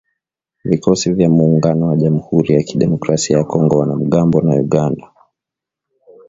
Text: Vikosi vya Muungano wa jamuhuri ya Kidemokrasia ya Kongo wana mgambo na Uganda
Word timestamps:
Vikosi 0.63 1.13
vya 1.13 1.29
Muungano 1.29 1.87
wa 1.87 1.95
jamuhuri 1.97 2.53
ya 2.53 2.63
Kidemokrasia 2.63 3.37
ya 3.37 3.43
Kongo 3.43 3.79
wana 3.79 3.95
mgambo 3.95 4.41
na 4.41 4.55
Uganda 4.55 5.11